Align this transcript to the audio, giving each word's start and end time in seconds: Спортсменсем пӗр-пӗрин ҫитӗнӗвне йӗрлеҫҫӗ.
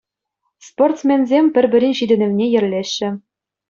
Спортсменсем 0.69 1.45
пӗр-пӗрин 1.59 1.93
ҫитӗнӗвне 2.03 2.45
йӗрлеҫҫӗ. 2.53 3.09